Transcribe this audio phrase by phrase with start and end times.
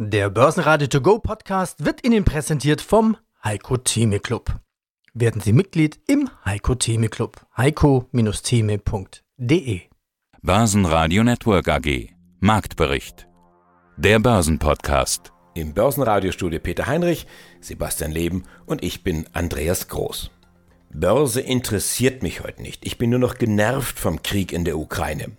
[0.00, 4.60] Der Börsenradio To Go Podcast wird Ihnen präsentiert vom Heiko Theme Club.
[5.12, 7.44] Werden Sie Mitglied im Heiko Theme Club.
[7.56, 9.80] heiko-theme.de
[10.40, 13.26] Börsenradio Network AG Marktbericht
[13.96, 17.26] Der Börsenpodcast Im Börsenradiostudio Peter Heinrich,
[17.60, 20.30] Sebastian Leben und ich bin Andreas Groß.
[20.90, 22.86] Börse interessiert mich heute nicht.
[22.86, 25.32] Ich bin nur noch genervt vom Krieg in der Ukraine.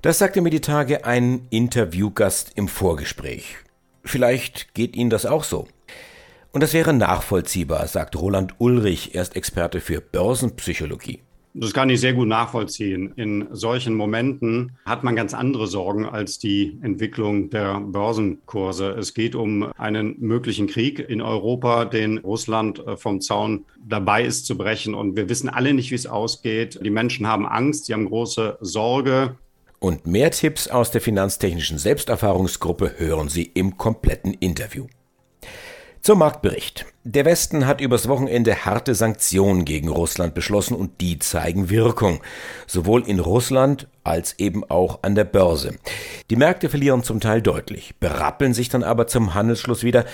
[0.00, 3.56] Das sagte mir die Tage ein Interviewgast im Vorgespräch.
[4.04, 5.66] Vielleicht geht Ihnen das auch so.
[6.52, 11.20] Und das wäre nachvollziehbar, sagt Roland Ulrich, er ist Experte für Börsenpsychologie.
[11.56, 13.12] Das kann ich sehr gut nachvollziehen.
[13.14, 18.90] In solchen Momenten hat man ganz andere Sorgen als die Entwicklung der Börsenkurse.
[18.90, 24.46] Es geht um einen möglichen Krieg in Europa, den Russland äh, vom Zaun dabei ist
[24.46, 24.94] zu brechen.
[24.94, 26.80] Und wir wissen alle nicht, wie es ausgeht.
[26.82, 29.36] Die Menschen haben Angst, sie haben große Sorge.
[29.84, 34.86] Und mehr Tipps aus der finanztechnischen Selbsterfahrungsgruppe hören Sie im kompletten Interview.
[36.00, 36.86] Zum Marktbericht.
[37.06, 42.22] Der Westen hat übers Wochenende harte Sanktionen gegen Russland beschlossen und die zeigen Wirkung.
[42.66, 45.74] Sowohl in Russland als eben auch an der Börse.
[46.30, 50.06] Die Märkte verlieren zum Teil deutlich, berappeln sich dann aber zum Handelsschluss wieder.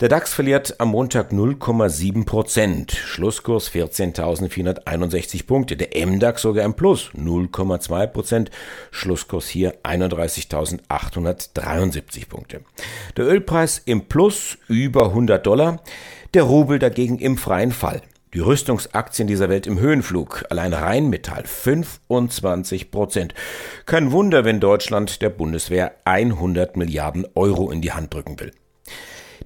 [0.00, 2.92] Der DAX verliert am Montag 0,7 Prozent.
[2.92, 5.76] Schlusskurs 14.461 Punkte.
[5.76, 8.50] Der MDAX sogar im Plus 0,2 Prozent.
[8.90, 12.62] Schlusskurs hier 31.873 Punkte.
[13.18, 15.82] Der Ölpreis im Plus über 100 Dollar.
[16.34, 18.02] Der Rubel dagegen im freien Fall.
[18.34, 20.44] Die Rüstungsaktien dieser Welt im Höhenflug.
[20.50, 23.32] Allein Rheinmetall 25 Prozent.
[23.86, 28.52] Kein Wunder, wenn Deutschland der Bundeswehr 100 Milliarden Euro in die Hand drücken will.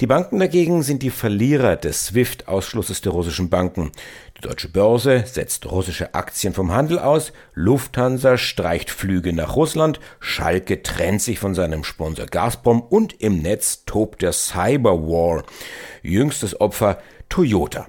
[0.02, 3.92] Die Banken dagegen sind die Verlierer des SWIFT-Ausschlusses der russischen Banken.
[4.36, 10.82] Die deutsche Börse setzt russische Aktien vom Handel aus, Lufthansa streicht Flüge nach Russland, Schalke
[10.82, 15.44] trennt sich von seinem Sponsor Gazprom und im Netz tobt der Cyberwar.
[16.02, 17.86] Jüngstes Opfer Toyota.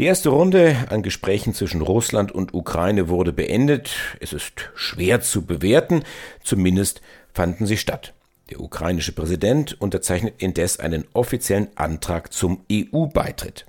[0.00, 3.92] Die erste Runde an Gesprächen zwischen Russland und Ukraine wurde beendet.
[4.18, 6.02] Es ist schwer zu bewerten,
[6.42, 7.00] zumindest
[7.32, 8.12] fanden sie statt.
[8.52, 13.64] Der ukrainische Präsident unterzeichnet indes einen offiziellen Antrag zum EU-Beitritt.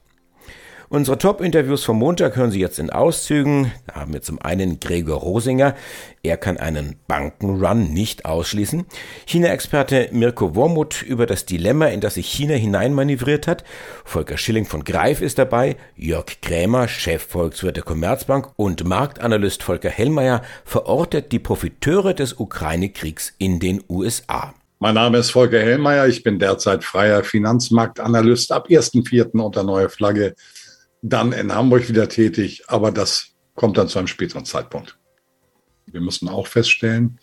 [0.89, 3.71] Unsere Top-Interviews vom Montag hören Sie jetzt in Auszügen.
[3.87, 5.73] Da haben wir zum einen Gregor Rosinger.
[6.21, 8.85] Er kann einen Bankenrun nicht ausschließen.
[9.25, 13.63] China-Experte Mirko Wormuth über das Dilemma, in das sich China hineinmanövriert hat.
[14.03, 15.77] Volker Schilling von Greif ist dabei.
[15.95, 23.61] Jörg Krämer, Chefvolkswirt der Commerzbank und Marktanalyst Volker Hellmeier verortet die Profiteure des Ukraine-Kriegs in
[23.61, 24.53] den USA.
[24.83, 26.09] Mein Name ist Volker Hellmeier.
[26.09, 28.51] Ich bin derzeit freier Finanzmarktanalyst.
[28.51, 29.39] Ab 1.4.
[29.39, 30.35] unter neue Flagge
[31.01, 34.99] dann in Hamburg wieder tätig, aber das kommt dann zu einem späteren Zeitpunkt.
[35.85, 37.17] Wir müssen auch feststellen,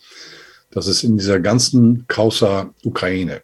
[0.71, 3.43] dass es in dieser ganzen Causa Ukraine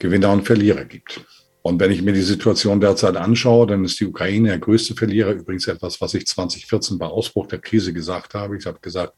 [0.00, 1.20] Gewinner und Verlierer gibt.
[1.62, 5.30] Und wenn ich mir die Situation derzeit anschaue, dann ist die Ukraine der größte Verlierer.
[5.30, 8.56] Übrigens etwas, was ich 2014 bei Ausbruch der Krise gesagt habe.
[8.56, 9.14] Ich habe gesagt,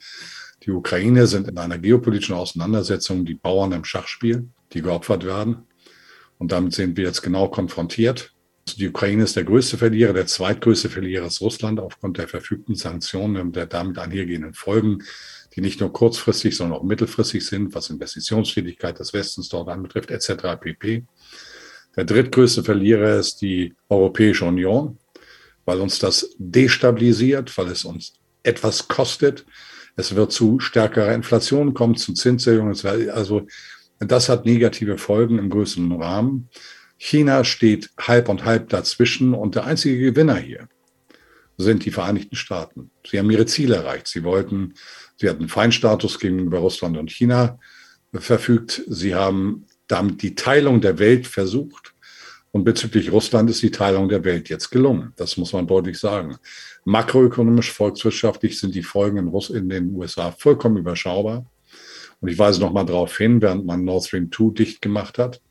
[0.62, 5.67] die Ukraine sind in einer geopolitischen Auseinandersetzung die Bauern im Schachspiel, die geopfert werden.
[6.39, 8.33] Und damit sind wir jetzt genau konfrontiert.
[8.75, 13.37] Die Ukraine ist der größte Verlierer, der zweitgrößte Verlierer ist Russland aufgrund der verfügten Sanktionen
[13.37, 15.05] und der damit einhergehenden Folgen,
[15.55, 20.59] die nicht nur kurzfristig, sondern auch mittelfristig sind, was Investitionstätigkeit des Westens dort anbetrifft, etc.
[20.61, 21.05] pp.
[21.97, 24.99] Der drittgrößte Verlierer ist die Europäische Union,
[25.65, 29.47] weil uns das destabilisiert, weil es uns etwas kostet.
[29.97, 32.77] Es wird zu stärkerer Inflation kommen, zu Zinserhöhungen.
[33.11, 33.47] Also
[33.99, 36.49] das hat negative Folgen im größeren Rahmen.
[36.99, 40.69] China steht halb und halb dazwischen und der einzige Gewinner hier
[41.59, 42.91] sind die Vereinigten Staaten.
[43.07, 44.09] Sie haben ihre Ziele erreicht.
[44.09, 44.75] Sie wollten,
[45.17, 47.59] sie hatten Feindstatus gegenüber Russland und China
[48.13, 48.83] verfügt.
[48.89, 51.95] Sie haben damit die Teilung der Welt versucht.
[52.56, 55.12] Und bezüglich Russland ist die Teilung der Welt jetzt gelungen.
[55.17, 56.39] Das muss man deutlich sagen.
[56.87, 61.45] Makroökonomisch, volkswirtschaftlich sind die Folgen in, Russ in den USA vollkommen überschaubar.
[62.19, 65.43] Und ich weise noch mal darauf hin, während man Nord Stream 2 dicht gemacht hat,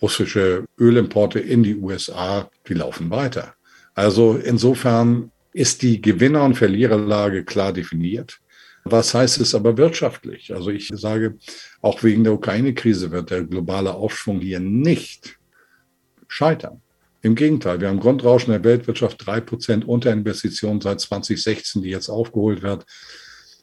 [0.00, 3.54] russische Ölimporte in die USA, die laufen weiter.
[3.96, 8.38] Also insofern ist die Gewinner- und Verliererlage klar definiert.
[8.84, 10.54] Was heißt es aber wirtschaftlich?
[10.54, 11.36] Also ich sage,
[11.82, 15.37] auch wegen der Ukraine-Krise wird der globale Aufschwung hier nicht
[16.28, 16.82] scheitern.
[17.20, 22.62] Im Gegenteil, wir haben Grundrauschen der Weltwirtschaft, drei Prozent Unterinvestitionen seit 2016, die jetzt aufgeholt
[22.62, 22.86] wird.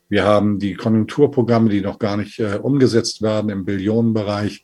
[0.10, 4.64] Wir haben die Konjunkturprogramme, die noch gar nicht äh, umgesetzt werden im Billionenbereich.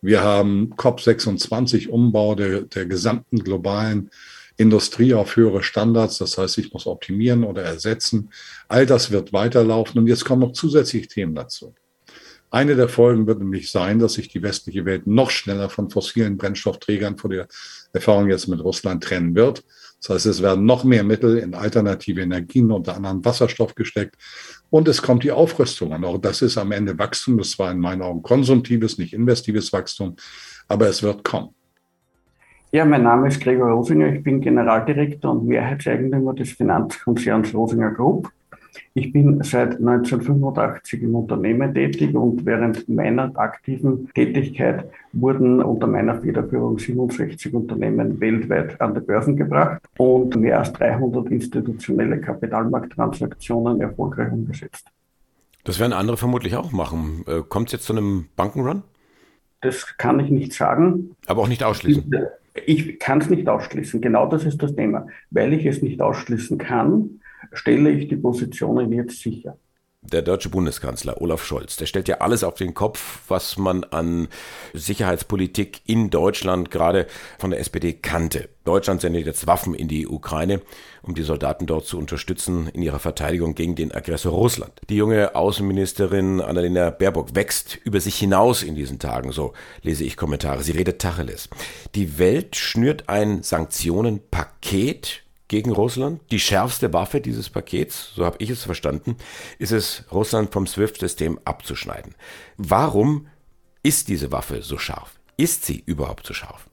[0.00, 4.10] Wir haben COP26 Umbau der, der gesamten globalen
[4.56, 6.18] Industrie auf höhere Standards.
[6.18, 8.30] Das heißt, ich muss optimieren oder ersetzen.
[8.68, 10.00] All das wird weiterlaufen.
[10.00, 11.74] Und jetzt kommen noch zusätzliche Themen dazu.
[12.52, 16.36] Eine der Folgen wird nämlich sein, dass sich die westliche Welt noch schneller von fossilen
[16.36, 17.48] Brennstoffträgern vor der
[17.94, 19.64] Erfahrung jetzt mit Russland trennen wird.
[19.98, 24.16] Das heißt, es werden noch mehr Mittel in alternative Energien, unter anderem Wasserstoff gesteckt.
[24.68, 25.92] Und es kommt die Aufrüstung.
[25.92, 27.38] Und auch das ist am Ende Wachstum.
[27.38, 30.16] Das war in meinen Augen konsumtives, nicht investives Wachstum.
[30.68, 31.54] Aber es wird kommen.
[32.70, 34.12] Ja, mein Name ist Gregor Rosinger.
[34.12, 38.30] Ich bin Generaldirektor und Mehrheitseigentümer des Finanzkonzerns Rosinger Group.
[38.94, 46.20] Ich bin seit 1985 im Unternehmen tätig und während meiner aktiven Tätigkeit wurden unter meiner
[46.20, 54.32] Federführung 67 Unternehmen weltweit an die Börsen gebracht und mehr als 300 institutionelle Kapitalmarkttransaktionen erfolgreich
[54.32, 54.86] umgesetzt.
[55.64, 57.24] Das werden andere vermutlich auch machen.
[57.26, 58.82] Äh, kommt es jetzt zu einem Bankenrun?
[59.60, 61.14] Das kann ich nicht sagen.
[61.26, 62.10] Aber auch nicht ausschließen.
[62.66, 64.00] Ich kann es nicht ausschließen.
[64.00, 65.06] Genau das ist das Thema.
[65.30, 67.21] Weil ich es nicht ausschließen kann,
[67.52, 69.56] stelle ich die Positionen jetzt sicher.
[70.04, 74.26] Der deutsche Bundeskanzler Olaf Scholz, der stellt ja alles auf den Kopf, was man an
[74.74, 77.06] Sicherheitspolitik in Deutschland gerade
[77.38, 78.48] von der SPD kannte.
[78.64, 80.60] Deutschland sendet jetzt Waffen in die Ukraine,
[81.02, 84.72] um die Soldaten dort zu unterstützen in ihrer Verteidigung gegen den Aggressor Russland.
[84.88, 89.52] Die junge Außenministerin Annalena Baerbock wächst über sich hinaus in diesen Tagen, so
[89.82, 90.64] lese ich Kommentare.
[90.64, 91.48] Sie redet Tacheles.
[91.94, 95.21] Die Welt schnürt ein Sanktionenpaket
[95.52, 96.22] gegen Russland.
[96.30, 99.18] Die schärfste Waffe dieses Pakets, so habe ich es verstanden,
[99.58, 102.14] ist es, Russland vom SWIFT-System abzuschneiden.
[102.56, 103.26] Warum
[103.82, 105.20] ist diese Waffe so scharf?
[105.36, 106.70] Ist sie überhaupt so scharf?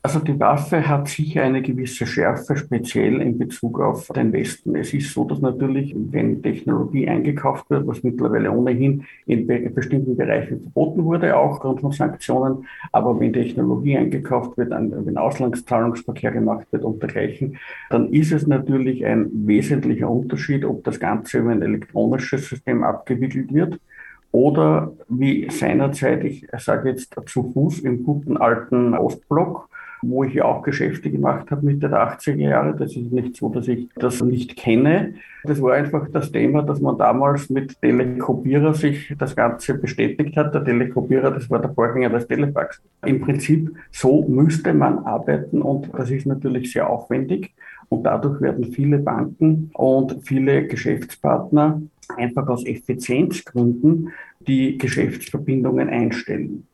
[0.00, 4.76] Also die Waffe hat sicher eine gewisse Schärfe, speziell in Bezug auf den Westen.
[4.76, 10.60] Es ist so, dass natürlich, wenn Technologie eingekauft wird, was mittlerweile ohnehin in bestimmten Bereichen
[10.60, 16.84] verboten wurde, auch aufgrund von Sanktionen, aber wenn Technologie eingekauft wird, wenn Auslandszahlungsverkehr gemacht wird
[16.84, 17.58] und dergleichen,
[17.90, 23.52] dann ist es natürlich ein wesentlicher Unterschied, ob das Ganze über ein elektronisches System abgewickelt
[23.52, 23.80] wird
[24.30, 29.68] oder wie seinerzeit, ich sage jetzt zu Fuß im guten alten Ostblock,
[30.02, 32.76] wo ich ja auch Geschäfte gemacht habe Mitte der 80er Jahre.
[32.76, 35.14] Das ist nicht so, dass ich das nicht kenne.
[35.44, 40.54] Das war einfach das Thema, dass man damals mit Telekopierer sich das Ganze bestätigt hat.
[40.54, 42.82] Der Telekopierer, das war der Vorgänger des Telefax.
[43.04, 47.52] Im Prinzip so müsste man arbeiten und das ist natürlich sehr aufwendig.
[47.88, 51.80] Und dadurch werden viele Banken und viele Geschäftspartner
[52.16, 56.66] einfach aus Effizienzgründen die Geschäftsverbindungen einstellen.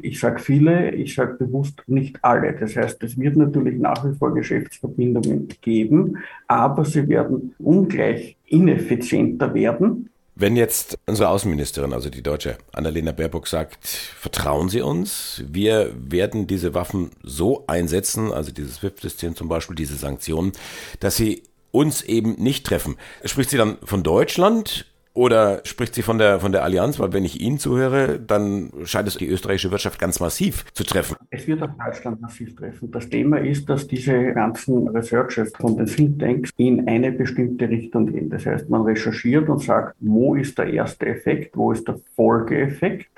[0.00, 2.54] Ich sage viele, ich sage bewusst nicht alle.
[2.54, 9.52] Das heißt, es wird natürlich nach wie vor Geschäftsverbindungen geben, aber sie werden ungleich ineffizienter
[9.54, 10.08] werden.
[10.34, 16.46] Wenn jetzt unsere Außenministerin, also die deutsche Annalena Baerbock sagt, vertrauen Sie uns, wir werden
[16.46, 20.52] diese Waffen so einsetzen, also dieses SWIFT-System zum Beispiel, diese Sanktionen,
[21.00, 22.96] dass sie uns eben nicht treffen.
[23.24, 26.98] Spricht sie dann von Deutschland oder spricht sie von der, von der Allianz?
[26.98, 31.16] Weil wenn ich Ihnen zuhöre, dann scheint es die österreichische Wirtschaft ganz massiv zu treffen.
[31.30, 32.90] Es wird auch Deutschland massiv treffen.
[32.90, 38.30] Das Thema ist, dass diese ganzen Researches von den Thinktanks in eine bestimmte Richtung gehen.
[38.30, 43.08] Das heißt, man recherchiert und sagt, wo ist der erste Effekt, wo ist der Folgeeffekt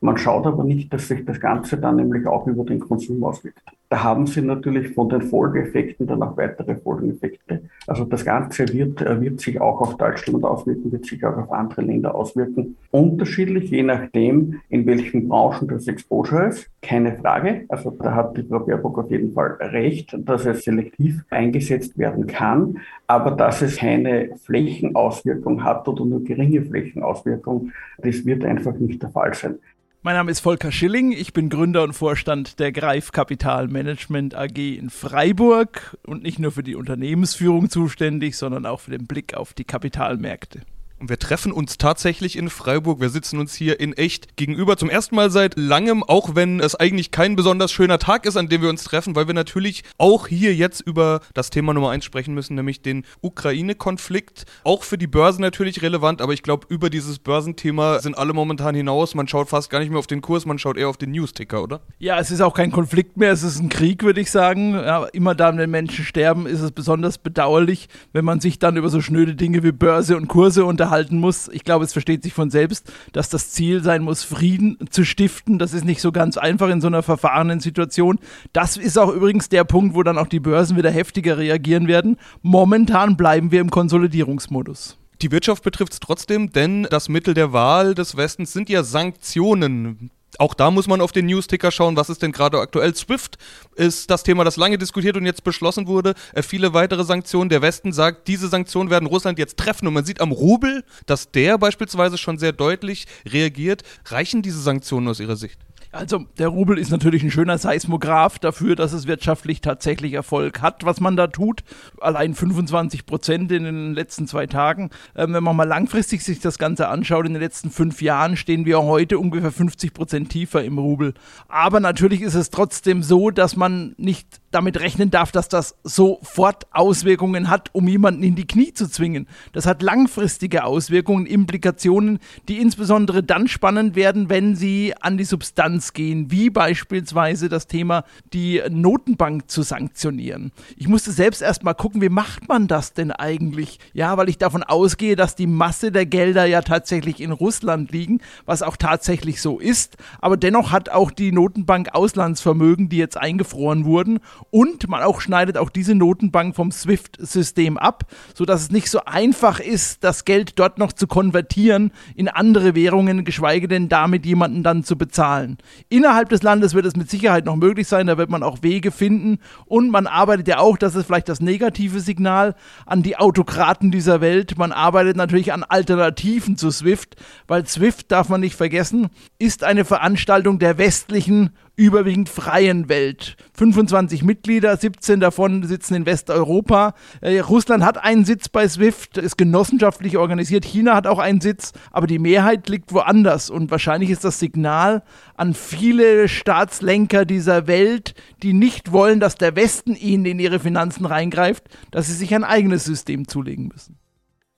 [0.00, 3.62] man schaut aber nicht, dass sich das Ganze dann nämlich auch über den Konsum auswirkt.
[3.88, 7.62] Da haben Sie natürlich von den Folgeeffekten dann auch weitere Folgeneffekte.
[7.86, 11.52] Also das Ganze wird, äh, wird sich auch auf Deutschland auswirken, wird sich auch auf
[11.52, 12.76] andere Länder auswirken.
[12.90, 16.68] Unterschiedlich, je nachdem, in welchen Branchen das Exposure ist.
[16.82, 17.64] Keine Frage.
[17.68, 22.26] Also da hat die Frau Baerbock auf jeden Fall recht, dass es selektiv eingesetzt werden
[22.26, 22.78] kann.
[23.06, 29.10] Aber dass es keine Flächenauswirkung hat oder nur geringe Flächenauswirkung, das wird einfach nicht der
[29.10, 29.58] Fall sein.
[30.06, 34.56] Mein Name ist Volker Schilling, ich bin Gründer und Vorstand der Greif Kapital Management AG
[34.56, 39.52] in Freiburg und nicht nur für die Unternehmensführung zuständig, sondern auch für den Blick auf
[39.52, 40.60] die Kapitalmärkte.
[40.98, 43.00] Und wir treffen uns tatsächlich in Freiburg.
[43.00, 44.78] Wir sitzen uns hier in echt gegenüber.
[44.78, 48.48] Zum ersten Mal seit langem, auch wenn es eigentlich kein besonders schöner Tag ist, an
[48.48, 52.06] dem wir uns treffen, weil wir natürlich auch hier jetzt über das Thema Nummer eins
[52.06, 54.46] sprechen müssen, nämlich den Ukraine-Konflikt.
[54.64, 58.74] Auch für die Börsen natürlich relevant, aber ich glaube, über dieses Börsenthema sind alle momentan
[58.74, 59.14] hinaus.
[59.14, 61.62] Man schaut fast gar nicht mehr auf den Kurs, man schaut eher auf den News-Ticker,
[61.62, 61.82] oder?
[61.98, 64.72] Ja, es ist auch kein Konflikt mehr, es ist ein Krieg, würde ich sagen.
[64.72, 68.88] Ja, immer dann, wenn Menschen sterben, ist es besonders bedauerlich, wenn man sich dann über
[68.88, 71.48] so schnöde Dinge wie Börse und Kurse unterhält unterhalten muss.
[71.48, 75.58] Ich glaube, es versteht sich von selbst, dass das Ziel sein muss, Frieden zu stiften.
[75.58, 78.20] Das ist nicht so ganz einfach in so einer verfahrenen Situation.
[78.52, 82.18] Das ist auch übrigens der Punkt, wo dann auch die Börsen wieder heftiger reagieren werden.
[82.42, 84.96] Momentan bleiben wir im Konsolidierungsmodus.
[85.22, 90.10] Die Wirtschaft betrifft es trotzdem, denn das Mittel der Wahl des Westens sind ja Sanktionen.
[90.38, 92.94] Auch da muss man auf den News-Ticker schauen, was ist denn gerade aktuell.
[92.94, 93.38] SWIFT
[93.74, 96.14] ist das Thema, das lange diskutiert und jetzt beschlossen wurde.
[96.34, 97.48] Äh, viele weitere Sanktionen.
[97.48, 99.86] Der Westen sagt, diese Sanktionen werden Russland jetzt treffen.
[99.86, 103.82] Und man sieht am Rubel, dass der beispielsweise schon sehr deutlich reagiert.
[104.06, 105.58] Reichen diese Sanktionen aus Ihrer Sicht?
[105.96, 110.84] Also der Rubel ist natürlich ein schöner Seismograph dafür, dass es wirtschaftlich tatsächlich Erfolg hat,
[110.84, 111.62] was man da tut.
[112.00, 114.90] Allein 25 Prozent in den letzten zwei Tagen.
[115.14, 118.66] Ähm, wenn man mal langfristig sich das Ganze anschaut, in den letzten fünf Jahren stehen
[118.66, 121.14] wir heute ungefähr 50 Prozent tiefer im Rubel.
[121.48, 126.66] Aber natürlich ist es trotzdem so, dass man nicht damit rechnen darf, dass das sofort
[126.72, 129.28] Auswirkungen hat, um jemanden in die Knie zu zwingen.
[129.52, 135.85] Das hat langfristige Auswirkungen, Implikationen, die insbesondere dann spannend werden, wenn sie an die Substanz
[135.92, 140.52] gehen, wie beispielsweise das Thema, die Notenbank zu sanktionieren.
[140.76, 143.78] Ich musste selbst erstmal gucken, wie macht man das denn eigentlich?
[143.92, 148.20] Ja, weil ich davon ausgehe, dass die Masse der Gelder ja tatsächlich in Russland liegen,
[148.44, 149.96] was auch tatsächlich so ist.
[150.20, 155.58] Aber dennoch hat auch die Notenbank Auslandsvermögen, die jetzt eingefroren wurden und man auch schneidet
[155.58, 160.78] auch diese Notenbank vom SWIFT-System ab, sodass es nicht so einfach ist, das Geld dort
[160.78, 165.58] noch zu konvertieren in andere Währungen, geschweige denn damit jemanden dann zu bezahlen.
[165.88, 168.90] Innerhalb des Landes wird es mit Sicherheit noch möglich sein, da wird man auch Wege
[168.90, 169.38] finden.
[169.64, 172.54] Und man arbeitet ja auch, das ist vielleicht das negative Signal
[172.86, 178.28] an die Autokraten dieser Welt, man arbeitet natürlich an Alternativen zu SWIFT, weil SWIFT, darf
[178.28, 179.08] man nicht vergessen,
[179.38, 183.36] ist eine Veranstaltung der westlichen überwiegend freien Welt.
[183.52, 186.94] 25 Mitglieder, 17 davon sitzen in Westeuropa.
[187.20, 190.64] Äh, Russland hat einen Sitz bei SWIFT, ist genossenschaftlich organisiert.
[190.64, 193.50] China hat auch einen Sitz, aber die Mehrheit liegt woanders.
[193.50, 195.02] Und wahrscheinlich ist das Signal
[195.36, 201.04] an viele Staatslenker dieser Welt, die nicht wollen, dass der Westen ihnen in ihre Finanzen
[201.04, 203.98] reingreift, dass sie sich ein eigenes System zulegen müssen.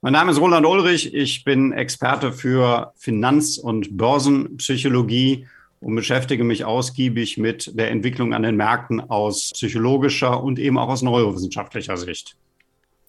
[0.01, 1.13] Mein Name ist Roland Ulrich.
[1.13, 5.47] Ich bin Experte für Finanz- und Börsenpsychologie
[5.81, 10.89] und beschäftige mich ausgiebig mit der Entwicklung an den Märkten aus psychologischer und eben auch
[10.89, 12.37] aus neurowissenschaftlicher Sicht.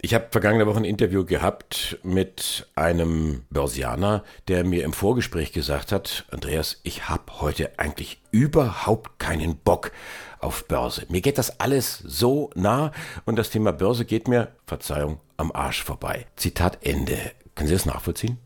[0.02, 5.92] Ich habe vergangene Woche ein Interview gehabt mit einem Börsianer, der mir im Vorgespräch gesagt
[5.92, 9.92] hat, Andreas, ich habe heute eigentlich überhaupt keinen Bock
[10.40, 11.06] auf Börse.
[11.10, 12.94] Mir geht das alles so nah
[13.26, 16.28] und das Thema Börse geht mir, Verzeihung, am Arsch vorbei.
[16.38, 17.18] Zitat Ende.
[17.56, 18.38] Können Sie das nachvollziehen?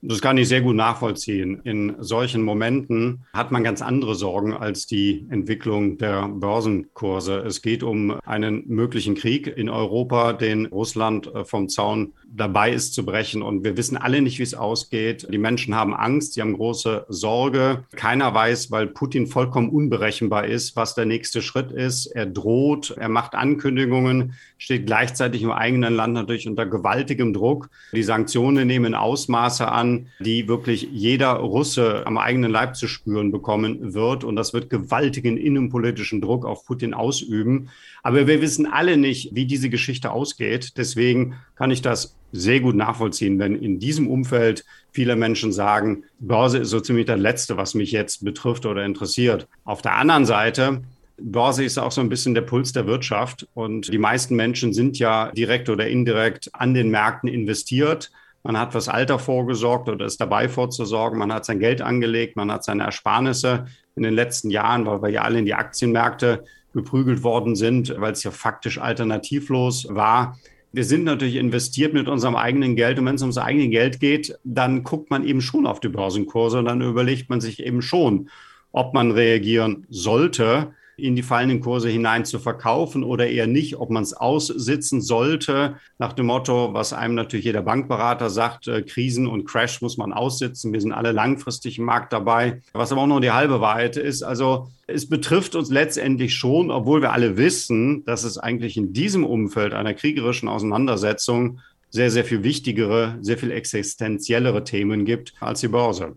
[0.00, 1.60] Das kann ich sehr gut nachvollziehen.
[1.64, 7.38] In solchen Momenten hat man ganz andere Sorgen als die Entwicklung der Börsenkurse.
[7.38, 12.94] Es geht um einen möglichen Krieg in Europa, den Russland äh, vom Zaun dabei ist
[12.94, 13.42] zu brechen.
[13.42, 15.26] Und wir wissen alle nicht, wie es ausgeht.
[15.32, 17.84] Die Menschen haben Angst, sie haben große Sorge.
[17.96, 22.06] Keiner weiß, weil Putin vollkommen unberechenbar ist, was der nächste Schritt ist.
[22.06, 27.70] Er droht, er macht Ankündigungen, steht gleichzeitig im eigenen Land natürlich unter gewaltigem Druck.
[27.92, 33.94] Die Sanktionen nehmen Ausmaße an die wirklich jeder Russe am eigenen Leib zu spüren bekommen
[33.94, 34.24] wird.
[34.24, 37.70] Und das wird gewaltigen innenpolitischen Druck auf Putin ausüben.
[38.08, 40.78] Aber wir wissen alle nicht, wie diese Geschichte ausgeht.
[40.78, 46.56] Deswegen kann ich das sehr gut nachvollziehen, wenn in diesem Umfeld viele Menschen sagen, Börse
[46.56, 49.46] ist so ziemlich das Letzte, was mich jetzt betrifft oder interessiert.
[49.64, 50.80] Auf der anderen Seite
[51.20, 54.98] Börse ist auch so ein bisschen der Puls der Wirtschaft und die meisten Menschen sind
[54.98, 58.10] ja direkt oder indirekt an den Märkten investiert.
[58.42, 61.18] Man hat fürs Alter vorgesorgt oder ist dabei vorzusorgen.
[61.18, 65.10] Man hat sein Geld angelegt, man hat seine Ersparnisse in den letzten Jahren, weil wir
[65.10, 66.44] ja alle in die Aktienmärkte
[66.78, 70.38] geprügelt worden sind, weil es ja faktisch alternativlos war.
[70.72, 74.38] Wir sind natürlich investiert mit unserem eigenen Geld und wenn es ums eigene Geld geht,
[74.44, 78.28] dann guckt man eben schon auf die Börsenkurse und dann überlegt man sich eben schon,
[78.72, 83.90] ob man reagieren sollte in die fallenden Kurse hinein zu verkaufen oder eher nicht, ob
[83.90, 89.26] man es aussitzen sollte, nach dem Motto, was einem natürlich jeder Bankberater sagt, äh, Krisen
[89.26, 90.72] und Crash muss man aussitzen.
[90.72, 94.22] Wir sind alle langfristig im Markt dabei, was aber auch nur die halbe Wahrheit ist.
[94.22, 99.24] Also es betrifft uns letztendlich schon, obwohl wir alle wissen, dass es eigentlich in diesem
[99.24, 105.68] Umfeld einer kriegerischen Auseinandersetzung sehr, sehr viel wichtigere, sehr viel existenziellere Themen gibt als die
[105.68, 106.16] Börse.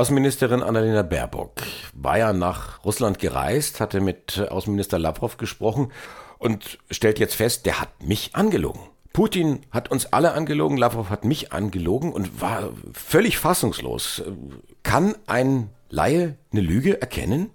[0.00, 1.60] Außenministerin Annalena Baerbock
[1.92, 5.92] war ja nach Russland gereist, hatte mit Außenminister Lavrov gesprochen
[6.38, 8.80] und stellt jetzt fest, der hat mich angelogen.
[9.12, 14.22] Putin hat uns alle angelogen, Lavrov hat mich angelogen und war völlig fassungslos.
[14.84, 17.50] Kann ein Laie eine Lüge erkennen?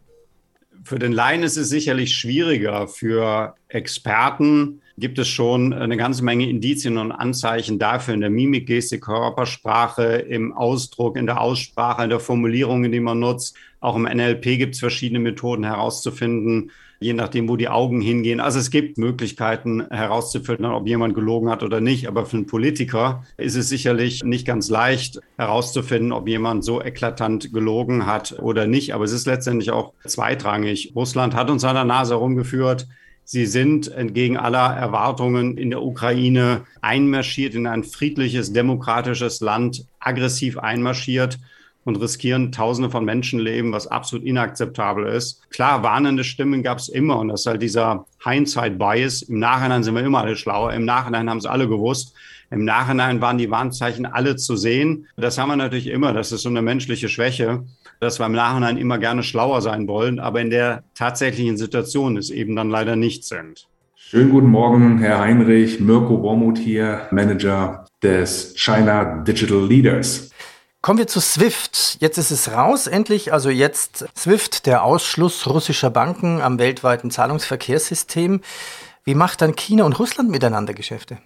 [0.84, 2.88] Für den Laien ist es sicherlich schwieriger.
[2.88, 8.68] Für Experten gibt es schon eine ganze Menge Indizien und Anzeichen dafür in der Mimik,
[8.68, 13.56] Gestik, Körpersprache, im Ausdruck, in der Aussprache, in der Formulierung, die man nutzt.
[13.82, 16.72] Auch im NLP gibt es verschiedene Methoden herauszufinden,
[17.02, 18.40] je nachdem, wo die Augen hingehen.
[18.40, 22.08] Also es gibt Möglichkeiten herauszufinden, ob jemand gelogen hat oder nicht.
[22.08, 27.52] Aber für einen Politiker ist es sicherlich nicht ganz leicht herauszufinden, ob jemand so eklatant
[27.52, 28.94] gelogen hat oder nicht.
[28.94, 30.94] Aber es ist letztendlich auch zweitrangig.
[30.96, 32.88] Russland hat uns an der Nase herumgeführt.
[33.28, 40.60] Sie sind entgegen aller Erwartungen in der Ukraine einmarschiert, in ein friedliches, demokratisches Land, aggressiv
[40.60, 41.40] einmarschiert
[41.86, 45.42] und riskieren Tausende von Menschenleben, was absolut inakzeptabel ist.
[45.50, 49.24] Klar, warnende Stimmen gab es immer und das ist halt dieser Hindsight-Bias.
[49.24, 50.74] Im Nachhinein sind wir immer alle schlauer.
[50.74, 52.14] Im Nachhinein haben es alle gewusst.
[52.52, 55.08] Im Nachhinein waren die Warnzeichen alle zu sehen.
[55.18, 56.14] Das haben wir natürlich immer.
[56.14, 57.64] Das ist so eine menschliche Schwäche,
[58.00, 62.30] dass wir im Nachhinein immer gerne schlauer sein wollen, aber in der tatsächlichen Situation es
[62.30, 63.68] eben dann leider nicht sind.
[63.96, 65.80] Schönen guten Morgen, Herr Heinrich.
[65.80, 70.30] Mirko Bormuth hier, Manager des China Digital Leaders.
[70.82, 71.98] Kommen wir zu SWIFT.
[72.00, 73.34] Jetzt ist es raus, endlich.
[73.34, 78.42] Also jetzt SWIFT, der Ausschluss russischer Banken am weltweiten Zahlungsverkehrssystem.
[79.04, 81.18] Wie macht dann China und Russland miteinander Geschäfte?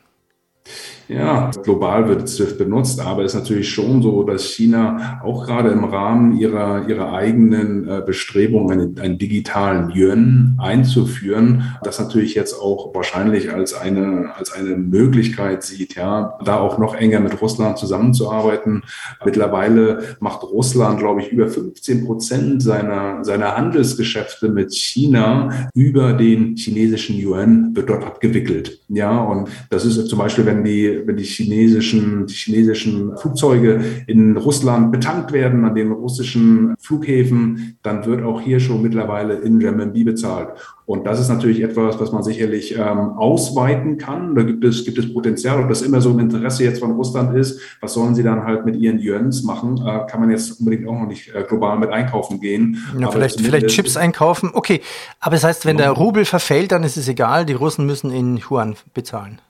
[1.09, 5.69] Ja, global wird SWIFT benutzt, aber es ist natürlich schon so, dass China auch gerade
[5.69, 12.53] im Rahmen ihrer, ihrer eigenen äh, Bestrebungen, einen, einen digitalen Yuan einzuführen, das natürlich jetzt
[12.53, 17.79] auch wahrscheinlich als eine, als eine Möglichkeit sieht, ja, da auch noch enger mit Russland
[17.79, 18.83] zusammenzuarbeiten.
[19.25, 26.55] Mittlerweile macht Russland, glaube ich, über 15 Prozent seiner, seiner Handelsgeschäfte mit China über den
[26.55, 28.79] chinesischen Yuan wird dort abgewickelt.
[28.89, 34.37] Ja, und das ist zum Beispiel, wenn die wenn die chinesischen, die chinesischen Flugzeuge in
[34.37, 40.03] Russland betankt werden an den russischen Flughäfen, dann wird auch hier schon mittlerweile in Renminbi
[40.03, 40.49] bezahlt.
[40.89, 44.33] Und das ist natürlich etwas, was man sicherlich ähm, ausweiten kann.
[44.33, 45.61] Da gibt es, gibt es Potenzial.
[45.61, 48.65] Und das immer so im Interesse jetzt von Russland ist, was sollen sie dann halt
[48.65, 49.77] mit ihren Yuans machen?
[49.85, 52.83] Äh, kann man jetzt unbedingt auch noch nicht äh, global mit einkaufen gehen.
[52.97, 54.49] Ja, vielleicht, vielleicht Chips einkaufen.
[54.51, 54.81] Okay,
[55.19, 57.45] aber das heißt, wenn der Rubel verfällt, dann ist es egal.
[57.45, 59.41] Die Russen müssen in Yuan bezahlen.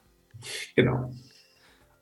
[0.75, 1.09] Genau.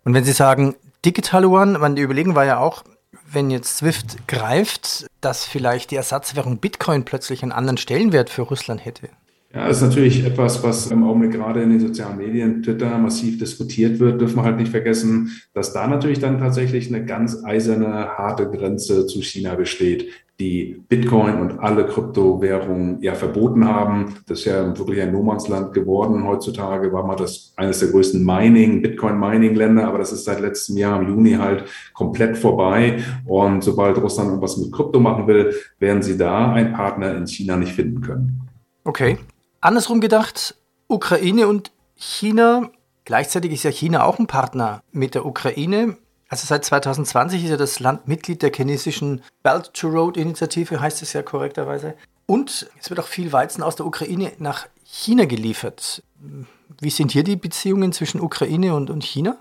[0.08, 0.74] Und wenn Sie sagen
[1.04, 2.86] Digital One, man die Überlegung war ja auch,
[3.30, 8.86] wenn jetzt SWIFT greift, dass vielleicht die Ersatzwährung Bitcoin plötzlich einen anderen Stellenwert für Russland
[8.86, 9.10] hätte.
[9.54, 13.38] Ja, das ist natürlich etwas, was im Augenblick gerade in den sozialen Medien, Twitter massiv
[13.38, 14.22] diskutiert wird.
[14.22, 19.08] Dürfen wir halt nicht vergessen, dass da natürlich dann tatsächlich eine ganz eiserne, harte Grenze
[19.08, 24.18] zu China besteht die Bitcoin und alle Kryptowährungen ja verboten haben.
[24.28, 26.28] Das ist ja wirklich ein No-Manns-Land geworden.
[26.28, 31.02] Heutzutage war mal das eines der größten Mining, Bitcoin-Mining-Länder, aber das ist seit letztem Jahr
[31.02, 33.04] im Juni halt komplett vorbei.
[33.26, 37.58] Und sobald Russland irgendwas mit Krypto machen will, werden sie da einen Partner in China
[37.58, 38.42] nicht finden können.
[38.84, 39.18] Okay.
[39.60, 40.56] Andersrum gedacht,
[40.88, 42.70] Ukraine und China.
[43.06, 45.98] Gleichzeitig ist ja China auch ein Partner mit der Ukraine.
[46.30, 51.02] Also seit 2020 ist ja das Land Mitglied der chinesischen Belt to Road Initiative, heißt
[51.02, 51.96] es ja korrekterweise.
[52.26, 56.04] Und es wird auch viel Weizen aus der Ukraine nach China geliefert.
[56.80, 59.38] Wie sind hier die Beziehungen zwischen Ukraine und, und China?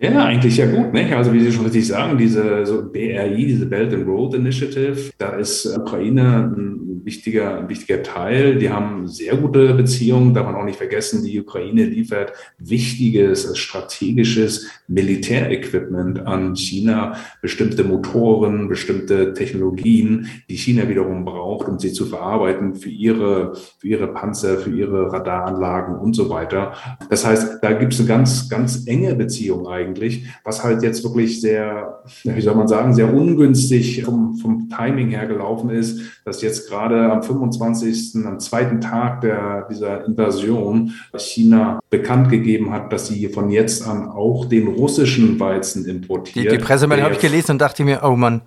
[0.00, 0.92] Ja, eigentlich ja gut.
[0.92, 1.16] Ne?
[1.16, 5.30] Also wie Sie schon richtig sagen, diese so BRI, diese Belt and Road Initiative, da
[5.30, 8.58] ist Ukraine ein wichtiger, ein wichtiger Teil.
[8.60, 11.24] Die haben sehr gute Beziehungen, darf man auch nicht vergessen.
[11.24, 21.24] Die Ukraine liefert wichtiges, strategisches Militärequipment an China, bestimmte Motoren, bestimmte Technologien, die China wiederum
[21.24, 26.30] braucht, um sie zu verarbeiten für ihre, für ihre Panzer, für ihre Radaranlagen und so
[26.30, 26.74] weiter.
[27.10, 31.02] Das heißt, da gibt es eine ganz, ganz enge Beziehung eigentlich eigentlich, was halt jetzt
[31.04, 36.42] wirklich sehr, wie soll man sagen, sehr ungünstig vom, vom Timing her gelaufen ist, dass
[36.42, 43.08] jetzt gerade am 25., am zweiten Tag der, dieser Invasion China bekannt gegeben hat, dass
[43.08, 46.52] sie von jetzt an auch den russischen Weizen importiert.
[46.52, 48.42] Die, die Pressemeldung habe ich gelesen und dachte mir, oh Mann,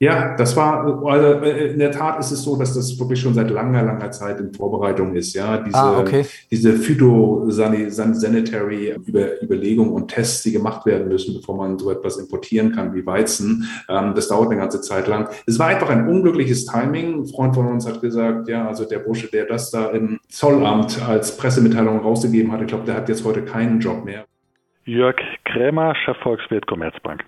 [0.00, 3.32] ja, das war, also äh, in der Tat ist es so, dass das wirklich schon
[3.32, 5.34] seit langer, langer Zeit in Vorbereitung ist.
[5.34, 6.26] Ja, diese, ah, okay.
[6.50, 8.96] diese phytosanitary
[9.42, 13.68] Überlegungen und Tests, die gemacht werden müssen, bevor man so etwas importieren kann wie Weizen,
[13.88, 15.28] ähm, das dauert eine ganze Zeit lang.
[15.46, 17.20] Es war einfach ein unglückliches Timing.
[17.20, 21.00] Ein Freund von uns hat gesagt, ja, also der Bursche, der das da im Zollamt
[21.06, 24.24] als Pressemitteilung rausgegeben hat, ich glaube, der hat jetzt heute keinen Job mehr.
[24.86, 27.22] Jörg Krämer, Chefvolkswirt Commerzbank.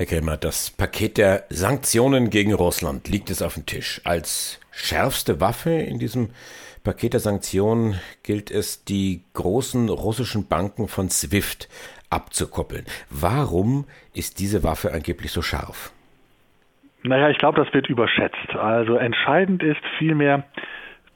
[0.00, 4.00] Herr Krämer, das Paket der Sanktionen gegen Russland liegt es auf dem Tisch.
[4.04, 6.30] Als schärfste Waffe in diesem
[6.82, 11.68] Paket der Sanktionen gilt es, die großen russischen Banken von SWIFT
[12.08, 12.86] abzukoppeln.
[13.10, 13.84] Warum
[14.14, 15.92] ist diese Waffe angeblich so scharf?
[17.02, 18.56] Naja, ich glaube, das wird überschätzt.
[18.58, 20.44] Also entscheidend ist vielmehr,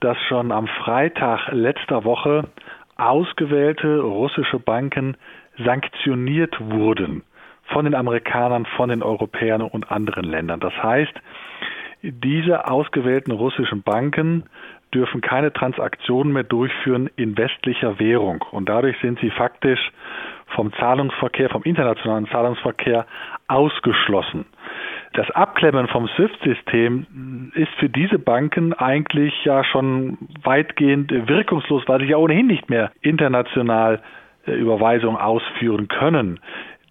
[0.00, 2.50] dass schon am Freitag letzter Woche
[2.96, 5.16] ausgewählte russische Banken
[5.56, 7.22] sanktioniert wurden
[7.74, 10.60] von den Amerikanern, von den Europäern und anderen Ländern.
[10.60, 11.12] Das heißt,
[12.02, 14.44] diese ausgewählten russischen Banken
[14.94, 18.44] dürfen keine Transaktionen mehr durchführen in westlicher Währung.
[18.52, 19.90] Und dadurch sind sie faktisch
[20.54, 23.06] vom Zahlungsverkehr, vom internationalen Zahlungsverkehr
[23.48, 24.46] ausgeschlossen.
[25.14, 32.06] Das Abklemmen vom SWIFT-System ist für diese Banken eigentlich ja schon weitgehend wirkungslos, weil sie
[32.06, 34.00] ja ohnehin nicht mehr international
[34.46, 36.38] äh, Überweisungen ausführen können.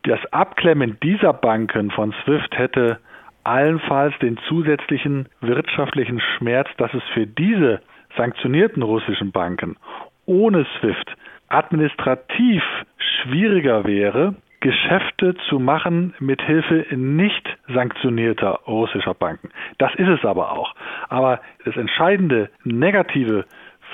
[0.04, 3.00] Das Abklemmen dieser Banken von SWIFT hätte
[3.46, 7.82] allenfalls den zusätzlichen wirtschaftlichen Schmerz, dass es für diese
[8.18, 9.78] sanktionierten russischen Banken
[10.26, 11.16] ohne SWIFT
[11.48, 12.64] administrativ
[12.98, 19.50] schwieriger wäre, Geschäfte zu machen mit Hilfe nicht sanktionierter russischer Banken.
[19.78, 20.74] Das ist es aber auch.
[21.10, 23.46] Aber das entscheidende Negative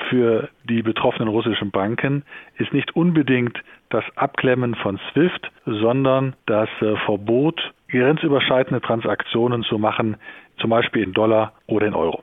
[0.09, 2.23] für die betroffenen russischen Banken
[2.57, 10.17] ist nicht unbedingt das Abklemmen von SWIFT, sondern das äh, Verbot, grenzüberschreitende Transaktionen zu machen,
[10.59, 12.21] zum Beispiel in Dollar oder in Euro.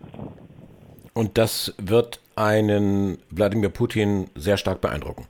[1.15, 5.27] Und das wird einen Wladimir Putin sehr stark beeindrucken.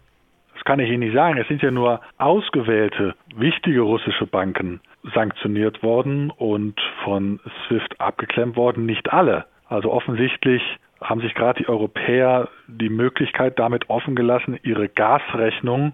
[0.54, 1.38] Das kann ich Ihnen nicht sagen.
[1.38, 4.80] Es sind ja nur ausgewählte, wichtige russische Banken
[5.14, 8.84] sanktioniert worden und von SWIFT abgeklemmt worden.
[8.84, 9.44] Nicht alle.
[9.68, 10.62] Also offensichtlich
[11.00, 15.92] haben sich gerade die Europäer die Möglichkeit damit offen gelassen, ihre Gasrechnung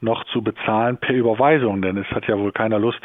[0.00, 3.00] noch zu bezahlen per Überweisung, denn es hat ja wohl keiner Lust,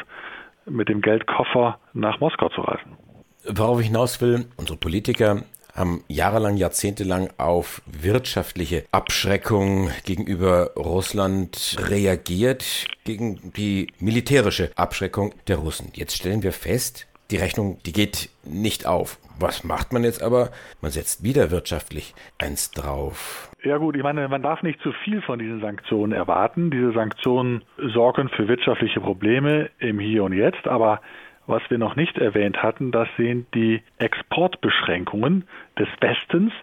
[0.65, 2.97] mit dem Geldkoffer nach Moskau zu reisen.
[3.45, 12.85] Worauf ich hinaus will, unsere Politiker haben jahrelang, jahrzehntelang auf wirtschaftliche Abschreckung gegenüber Russland reagiert,
[13.03, 15.91] gegen die militärische Abschreckung der Russen.
[15.93, 19.17] Jetzt stellen wir fest, die Rechnung, die geht nicht auf.
[19.39, 20.49] Was macht man jetzt aber?
[20.81, 23.49] Man setzt wieder wirtschaftlich eins drauf.
[23.63, 26.69] Ja gut, ich meine, man darf nicht zu viel von diesen Sanktionen erwarten.
[26.69, 31.01] Diese Sanktionen sorgen für wirtschaftliche Probleme im Hier und Jetzt, aber
[31.47, 35.45] was wir noch nicht erwähnt hatten, das sind die Exportbeschränkungen
[35.77, 36.53] des Westens,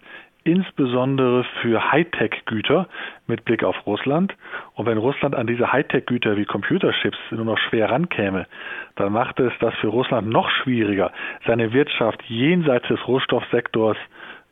[0.43, 2.87] insbesondere für Hightech-Güter
[3.27, 4.35] mit Blick auf Russland.
[4.73, 8.47] Und wenn Russland an diese Hightech-Güter wie Computerchips nur noch schwer rankäme,
[8.95, 11.11] dann macht es das für Russland noch schwieriger,
[11.45, 13.97] seine Wirtschaft jenseits des Rohstoffsektors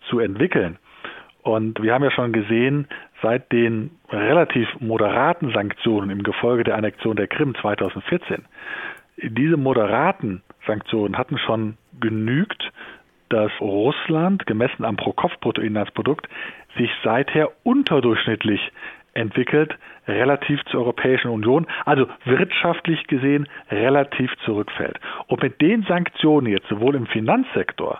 [0.09, 0.77] zu entwickeln.
[1.41, 2.87] Und wir haben ja schon gesehen,
[3.21, 8.43] seit den relativ moderaten Sanktionen im Gefolge der Annexion der Krim 2014,
[9.17, 12.71] diese moderaten Sanktionen hatten schon genügt,
[13.29, 16.27] dass Russland, gemessen am Pro-Kopf-Bruttoinlandsprodukt,
[16.77, 18.61] sich seither unterdurchschnittlich
[19.13, 19.75] entwickelt,
[20.07, 24.99] relativ zur Europäischen Union, also wirtschaftlich gesehen relativ zurückfällt.
[25.27, 27.99] Und mit den Sanktionen jetzt sowohl im Finanzsektor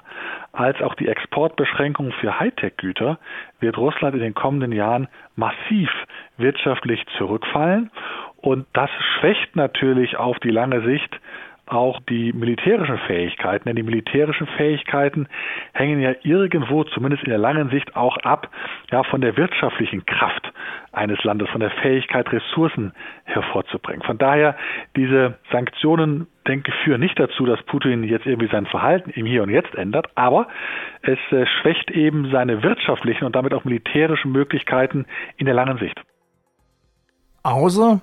[0.54, 3.20] als auch die Exportbeschränkungen für Hightech-Güter
[3.60, 5.90] wird Russland in den kommenden Jahren massiv
[6.38, 7.92] wirtschaftlich zurückfallen.
[8.38, 11.20] Und das schwächt natürlich auf die lange Sicht
[11.68, 15.28] auch die militärischen Fähigkeiten, denn die militärischen Fähigkeiten
[15.74, 18.50] hängen ja irgendwo, zumindest in der langen Sicht, auch ab,
[18.92, 20.52] ja, von der wirtschaftlichen Kraft
[20.92, 22.94] eines Landes, von der Fähigkeit, Ressourcen
[23.26, 24.02] hervorzubringen.
[24.04, 24.56] Von daher,
[24.96, 29.44] diese Sanktionen, denke ich, führen nicht dazu, dass Putin jetzt irgendwie sein Verhalten im Hier
[29.44, 30.48] und Jetzt ändert, aber
[31.02, 35.06] es äh, schwächt eben seine wirtschaftlichen und damit auch militärischen Möglichkeiten
[35.38, 36.02] in der langen Sicht.
[37.44, 38.02] Außer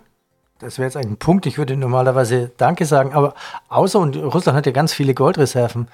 [0.64, 3.34] das wäre jetzt eigentlich ein Punkt, ich würde normalerweise Danke sagen, aber
[3.68, 5.88] außer, und Russland hat ja ganz viele Goldreserven,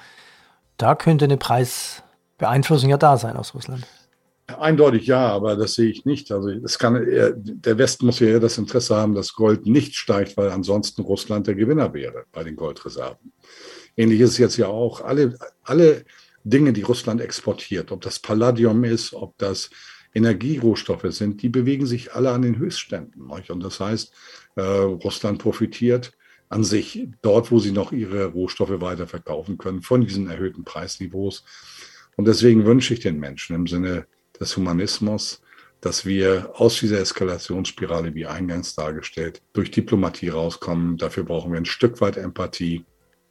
[0.77, 3.85] da könnte eine Preisbeeinflussung ja da sein aus Russland.
[4.47, 6.31] Eindeutig ja, aber das sehe ich nicht.
[6.31, 9.95] Also es kann eher, der Westen muss ja eher das Interesse haben, dass Gold nicht
[9.95, 13.31] steigt, weil ansonsten Russland der Gewinner wäre bei den Goldreserven.
[13.95, 15.01] Ähnlich ist es jetzt ja auch.
[15.01, 16.03] Alle, alle
[16.43, 19.69] Dinge, die Russland exportiert, ob das Palladium ist, ob das
[20.13, 23.29] Energierohstoffe sind, die bewegen sich alle an den Höchstständen.
[23.29, 24.13] Und das heißt,
[24.55, 26.11] äh, Russland profitiert
[26.49, 31.45] an sich dort, wo sie noch ihre Rohstoffe weiterverkaufen können, von diesen erhöhten Preisniveaus.
[32.17, 34.05] Und deswegen wünsche ich den Menschen im Sinne
[34.37, 35.41] des Humanismus,
[35.79, 40.97] dass wir aus dieser Eskalationsspirale, wie eingangs dargestellt, durch Diplomatie rauskommen.
[40.97, 42.85] Dafür brauchen wir ein Stück weit Empathie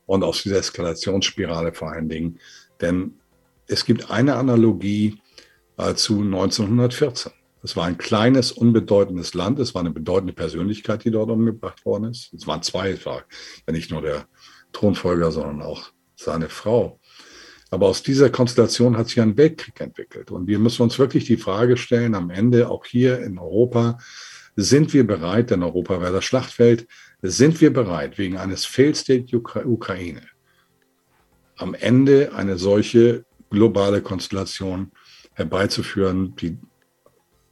[0.06, 2.40] und aus dieser Eskalationsspirale vor allen Dingen.
[2.80, 3.14] Denn
[3.66, 5.20] es gibt eine Analogie
[5.94, 7.32] zu 1914.
[7.62, 9.58] Es war ein kleines, unbedeutendes Land.
[9.58, 12.32] Es war eine bedeutende Persönlichkeit, die dort umgebracht worden ist.
[12.32, 13.24] Es waren zwei, es war
[13.66, 14.26] ja nicht nur der
[14.72, 17.00] Thronfolger, sondern auch seine Frau.
[17.70, 20.30] Aber aus dieser Konstellation hat sich ein Weltkrieg entwickelt.
[20.30, 23.98] Und wir müssen uns wirklich die Frage stellen, am Ende auch hier in Europa,
[24.56, 26.88] sind wir bereit, denn Europa wäre das Schlachtfeld,
[27.22, 30.22] sind wir bereit, wegen eines Failed State Ukraine
[31.60, 34.92] am Ende eine solche globale Konstellation
[35.40, 36.58] herbeizuführen, die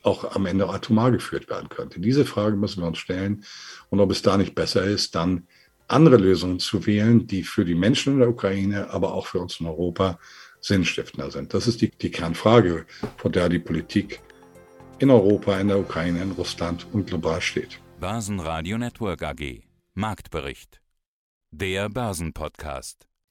[0.03, 2.01] auch am Ende atomar geführt werden könnte.
[2.01, 3.45] Diese Frage müssen wir uns stellen
[3.91, 5.47] und ob es da nicht besser ist, dann
[5.89, 9.59] andere Lösungen zu wählen, die für die Menschen in der Ukraine, aber auch für uns
[9.59, 10.19] in Europa
[10.61, 11.55] sinnstiftender sind.
[11.55, 14.21] Das ist die, die Kernfrage, vor der die Politik
[14.99, 17.81] in Europa, in der Ukraine, in Russland und global steht.
[18.01, 19.63] Börsenradio Network AG.
[19.95, 20.81] Marktbericht.
[21.51, 23.08] Der Börsenpodcast.